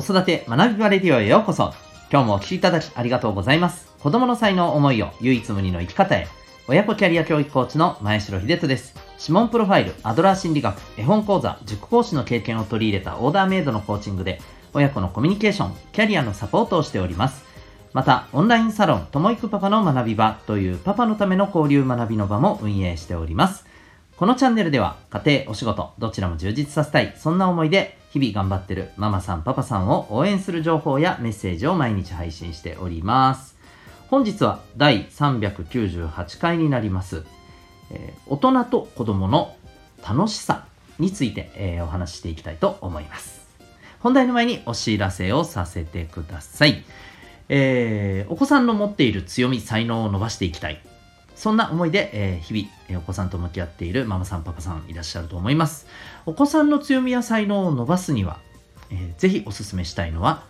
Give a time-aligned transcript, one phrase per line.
[0.00, 1.74] 子育て学び場レディオへようこそ。
[2.10, 3.92] 今日もお聴きいただきありがとうございます。
[4.00, 6.26] 子供の才能思いを唯一無二の生き方へ。
[6.68, 8.94] 親子キャリア教育コーチの前城秀人です。
[9.20, 14.40] 指紋プロファイル、アドラー心理学、絵本講座、塾講師の経験を取り入れたオーダーメイドのコーチングで、
[14.72, 17.44] 親子のコミュニケーション、キャリアのサポートをしております。
[17.92, 23.66] また、オンラインサロン、ともいくパパの学び場というパパのための交流学びの場も運営しております。
[24.20, 33.56] このチャンネルでは家庭、お仕事、どちらも充実させたい、そんな思いで日々頑張ってるママさん、パパさんを応援する情報やメッセージを毎日配信しております。
[34.10, 37.24] 本日は第398回になります。
[37.90, 39.56] えー、大人と子供の
[40.06, 40.66] 楽しさ
[40.98, 43.48] について、えー、お話ししていきたいと思います。
[44.00, 46.84] 本題の前にお知らせをさせてください。
[47.48, 50.82] えー、お子さんの持っている強み、才能を伸ばしていきたい。
[51.40, 55.86] そんな思いで、えー、日々、え、お子さんと向き合っているママさん、パパさんいらっしゃると思います。
[56.26, 58.40] お子さんの強みや才能を伸ばすには、
[58.90, 60.42] えー、ぜひお勧めしたいのは、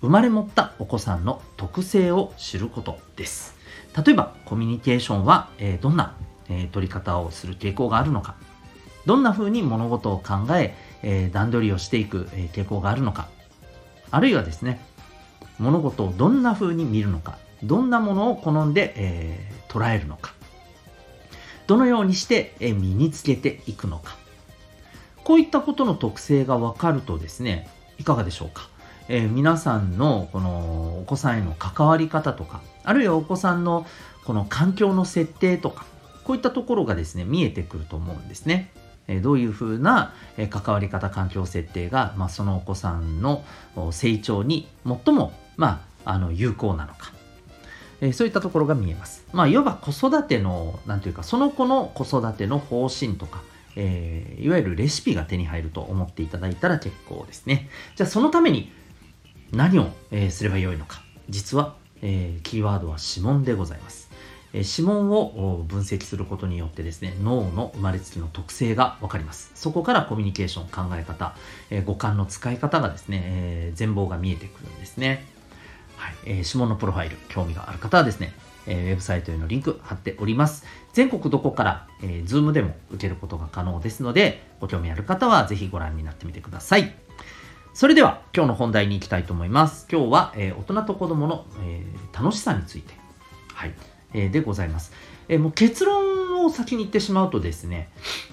[0.00, 3.54] 生まれ持ったお子さんの特性を知ることです。
[3.94, 6.16] 例えば、コミュニケーションは、えー、どんな、
[6.48, 8.36] えー、取り方をする傾向があるのか、
[9.04, 13.28] どんな風に物事を考え、えー、段取りをしていく、え傾向があるのか、
[14.10, 14.80] あるいはですね、
[15.58, 20.34] 物事をどんな風に見るのか、どんなものを好んで、えー、捉えるのか。
[21.66, 24.20] どのようにして、身につけていくのか。
[25.30, 27.68] こういったことの特性が分かるとですね
[27.98, 28.68] いかがでしょうか、
[29.08, 33.86] えー、皆さんのこのお子さんへの関わり方とかあるいはお子さんの
[34.24, 35.84] この環境の設定とか
[36.24, 38.72] こういったところがですね見えてくると思うんですね。
[39.22, 40.14] どういうふうな
[40.50, 43.42] 関わり方環境設定が、まあ、そのお子さんの
[43.90, 47.12] 成長に最も、まあ、あの有効なのか。
[48.00, 49.24] えそういったところが見えます。
[49.32, 53.42] まあ、いわば子育ての、なんというか、その子の子育ての方針とか、
[53.76, 57.68] えー、いわゆるレシピが手に入ると思っていただいたら結構ですね。
[57.96, 58.72] じゃあ、そのために
[59.52, 61.02] 何を、えー、すればよいのか。
[61.28, 64.10] 実は、えー、キーワードは指紋でございます。
[64.52, 69.52] え指紋を分析することによってですね、脳の生まれつきの特性がわかります。
[69.54, 71.36] そこからコミュニケーション、考え方、
[71.70, 75.24] え五感の使い方がですね、え全貌が見えてくるんですね。
[76.00, 78.32] はいえー、指紋のプロファイル、興味がある方はですね、
[78.66, 80.64] えー、ウェブサイトへのリンク貼っております。
[80.94, 86.94] 全国どこから、えー、Zoom でも受けることが可能ですので、ご興味ある方はぜひご覧になってみてください。
[87.74, 89.86] それでは今日の本題に行きたいと思います。
[89.92, 92.94] 今日は、えー、大人と子供の、えー、楽しさについて、
[93.52, 93.74] はい
[94.14, 94.92] えー、でございます。
[95.28, 97.90] え、もう結論を先に言ってしまうとですね、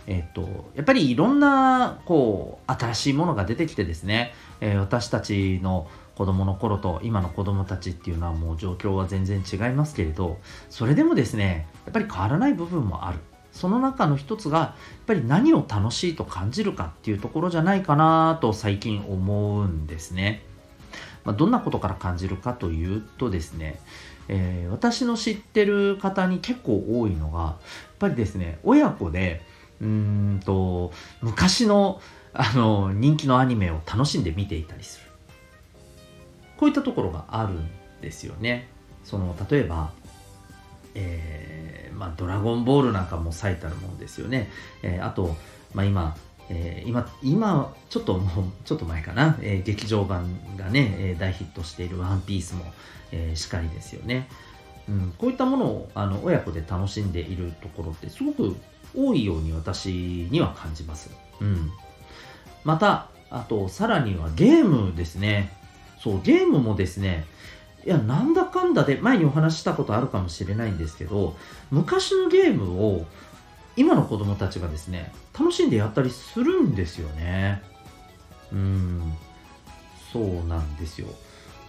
[0.07, 0.41] えっ、と、
[0.75, 10.39] やっぱりいろんな、こう、新しいものが出てきてですね、え、私たちの子供の頃と今の子供たちっていうのはもう状況は全然違いますけれど
[10.71, 13.19] それでもですねやっぱり変わらない部分もある。
[13.51, 20.43] その中の一つがやっぱり何を楽しいと感じるかっていうところじゃないかなと最近思うんですね、
[21.23, 23.79] まあ、どんなことから感じるかというとですね、
[24.27, 27.55] えー、私の知ってる方に結構多いのがやっ
[27.97, 29.41] ぱりですね親子で
[29.81, 30.91] うんと
[31.21, 31.99] 昔の
[32.33, 35.06] あの人気のアニメを楽しんで見ていたりする。
[36.57, 37.69] こういったところがあるん
[38.01, 38.67] ですよね。
[39.03, 39.91] その例えば、
[40.95, 44.49] えー、まあ、ドラゴンボールなんかも最たるものですよね。
[44.83, 45.35] えー、あと、
[45.73, 46.17] まあ、今、
[46.49, 52.65] えー、今、今、ちょっともう、ちょっと前かな、えー、劇場版がね、え、大ヒットしているワンピースも、
[53.11, 54.27] えー、しかりですよね。
[54.89, 58.55] うん、こういったものをあの親子で楽しんでいるところってすごく
[58.95, 59.89] 多いように私
[60.31, 61.09] には感じます。
[61.41, 61.71] うん。
[62.63, 65.56] また、あと、さらにはゲームですね。
[66.01, 67.25] そう、ゲームもですね、
[67.85, 71.35] いや、なんだかんだで、前にお話したことあるかもしれないんですけど、
[71.71, 73.05] 昔のゲームを
[73.77, 77.61] 今の子供たちがですね、楽しんでやったりするんですよね。
[78.51, 79.13] うん、
[80.11, 81.07] そうなんですよ。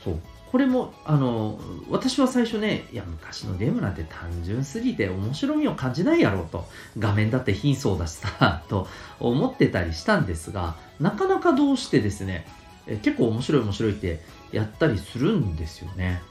[0.02, 0.20] そう。
[0.50, 1.60] これも、あの、
[1.90, 6.66] 私は最初ね、いや、昔のゲームなんて単純すぎて面白みを感じないやろうと、
[6.98, 8.88] 画面だって貧相だしさ、と
[9.20, 12.46] 思ってたりしたんですが、なかなかどうしてですね、
[12.88, 14.20] え結構面白い面白いって
[14.50, 16.22] やったりするんですよね。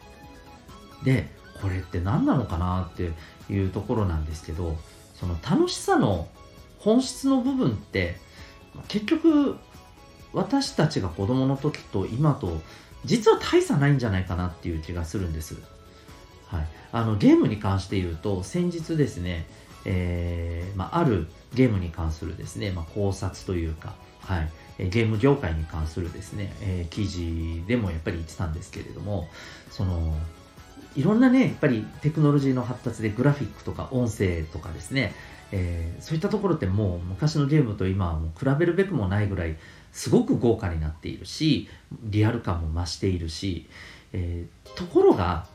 [1.04, 1.30] で、
[1.62, 3.12] これって何なのかなって
[3.51, 4.77] いうところなんですけど、
[5.15, 6.27] その楽しさの
[6.80, 8.18] 本質の部分って
[8.88, 9.57] 結局
[10.33, 12.62] 私たちが子供の時と今と
[13.06, 15.56] 実は大差ないんじゃないかなっていう気がするんです。
[16.48, 19.45] はい、あのゲームに関して言うと先日ですね、
[19.86, 29.28] えーまあ、あるゲームに関するですね、まあ、考察というか、はい、ゲーム業界に関するですね、えー、記事でもやっぱり言ってたんですけれども、
[29.72, 30.16] その、
[30.96, 35.14] いろんなね、やっぱりテクノロジーの発達でグラフィックとか音声とかですね、
[35.52, 39.56] えー、そういったところってもう昔のゲームと今はもう比べるべくもないぐらい
[39.92, 41.70] すごく豪華になっているし
[42.04, 43.70] リアル感も増しているし、
[44.14, 45.48] えー、ところが、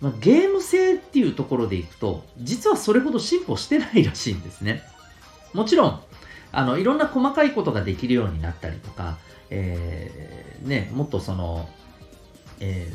[0.00, 4.82] まあ、ゲーム性っていうところでいくと実はそれほど進歩してないらしいんですね。
[5.54, 6.00] もちろん
[6.58, 9.18] あのいろんな細かいことができるようになったりとか、
[9.50, 11.68] えー、ね、もっとその、
[12.60, 12.92] え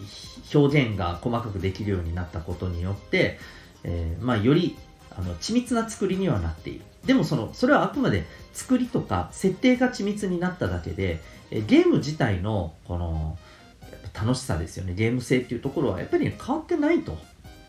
[0.00, 3.38] ー、表現が細かくできるようになったことによって、
[3.84, 4.76] えー、まあ、より
[5.16, 6.84] あの緻密な作りにはなっている。
[7.06, 11.20] でもその、それはあくまで作りとか設定が緻密になっただけで、
[11.50, 13.38] えゲーム自体のこの
[14.12, 14.94] 楽しさですよね。
[14.94, 17.16] ゲーム性っていうところはやっぱり、変わってないと。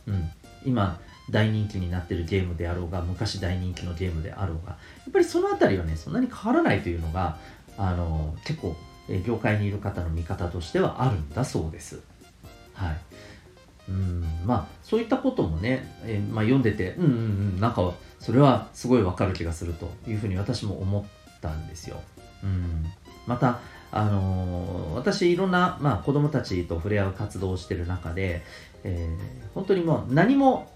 [0.08, 0.32] うん。
[0.66, 4.78] 今、大人気になってるゲームであろうが、昔大人気のゲームであろうが、や
[5.10, 7.38] っぱりそのあたりはね、そんなに変わらないというのが、
[7.78, 8.76] あの、結構、
[9.10, 12.02] え業界にいる方の見方としてはあるんだそうです。
[12.74, 12.98] はい。
[13.90, 17.14] うんまあそういったこともね、えー、まあ、読んでてうんうんう
[17.58, 22.02] んなんかそれはすごいわかる気がするというふうに私も思ったんですよ。
[22.44, 22.86] うん
[23.26, 23.60] また
[23.92, 28.44] あのー、私いろんな、まあ、子供たちと触れ合う活動をしてる中で、
[28.84, 30.70] えー、本当にもう何も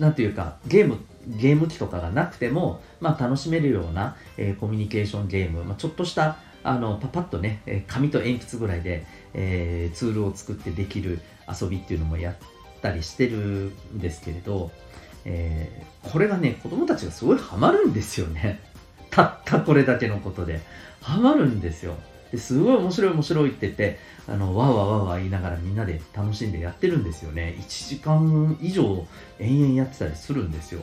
[0.00, 0.98] なんていうかゲーム
[1.28, 12.36] ゲーム機とかがなくても、まあ、楽しめるような、えー、コミュニケーションゲーム、まあ、ちょっとしたあのパパッとね、え紙と鉛筆ぐらいで、えー、ツールを作ってできる遊びっていうのもやっ
[12.82, 14.70] たりしてるんですけれど、
[15.24, 18.60] えー、これがね、子供たちがすごいハマるんですよね。
[19.10, 20.60] たったこれだけのことで。
[21.00, 21.94] ハマるんですよ。
[22.30, 23.98] ですごい面白い面白いって言って、
[24.28, 27.56] あの、わーわーわーわー言いながらみんなで楽しんでやってるんですよね。
[27.58, 29.06] 1時間以上
[29.38, 30.82] 延々やってたりするんですよ。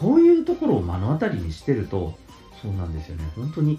[0.00, 2.14] こういうところを目の当たりにしてると、
[2.60, 3.24] そうなんですよね。
[3.36, 3.78] 本当に、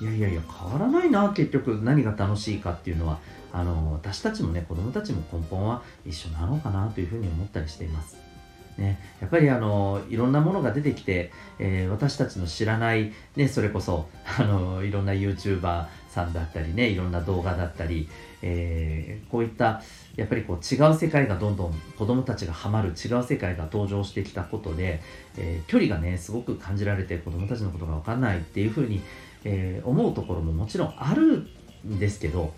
[0.00, 3.18] いやいやいや、変わらないな、結局何が楽しいかっていうのは、
[3.52, 8.29] あの私たちもね子供たちも根本は一緒なのかなというふうに思ったりしています。
[8.80, 18.08] ね、やっぱりあのいろんなものが出てきて、えー、私たちの知らない、ね、それこそあのいろんな YouTuber さんだったりねいろんな動画だったり、
[18.40, 19.82] えー、こういった
[20.16, 25.02] やっぱりこう違う世界がどんどん子供たちがハマる違う世界が登場してきたことで、
[25.36, 29.02] えー、距離がねすごく感じられて子供たちのことが分かんないっていうふうに、
[29.44, 31.46] え思うところももちろんある
[31.86, 32.52] んですけど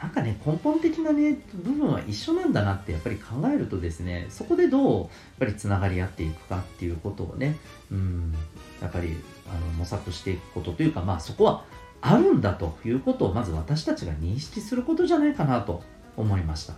[0.00, 5.08] なんかね、根本的なね、部分は一緒なんだなってやっぱり考えるとですね、そこでどう、やっ
[5.40, 7.56] ぱりつながり合っていくかっていうことをね、
[7.90, 8.34] うん、
[8.80, 9.16] やっぱり
[9.50, 11.64] あの模索していくことというか、まあそこは
[12.00, 15.82] あるんだということをまず私たちが認識することじゃないかなと
[16.16, 16.74] 思いました。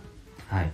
[0.47, 0.71] はい。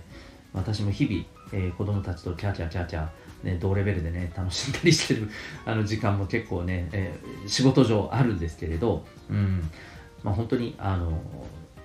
[0.54, 3.08] 私も日々、えー、子供たちとキャーキャーキャーキャ、
[3.42, 5.28] ね、同レベルでね、楽しんだりしてる
[5.66, 9.70] あの時間も結構ね、えー、仕事上あるんですけれど、うん、
[10.22, 11.22] まあ本当に、あの、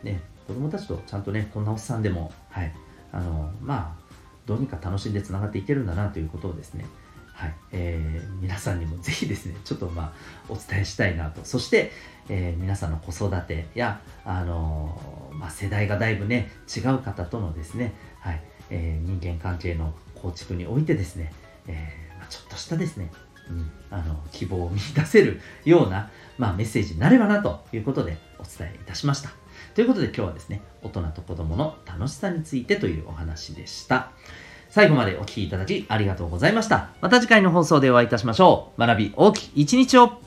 [0.03, 2.73] ね、子供たちとちゃんとね、こんなおっさんでも、はい、
[3.11, 4.03] あの、まあ、
[4.45, 6.85] どうにか楽しんでつながっていけるんだなということをですね、
[7.33, 10.13] はい、えー、皆さんにもぜひですね、ちょっとまあ、
[10.49, 11.41] お伝えしたいなと。
[11.43, 11.91] そして、
[12.29, 21.33] えー、皆さんの子育てや、あのー、まあ、世代がだいぶね、違う方とのですね、はい、えー、人間関係の構築においてですね、
[21.67, 23.09] えま、ちょっとしたですね、
[23.49, 29.31] うん、あの希望を見出せるような、まあ、メッセージになればなということでお伝えいたしました。
[29.75, 34.11] ということで今日はですね、大人と子供の楽しさについてというお話でした。
[34.69, 36.89] 最後までお聴きいただきありがとうございました。
[37.01, 38.79] また次回の放送でお会いいたしましょう。
[38.79, 40.19] 学び大きい一日を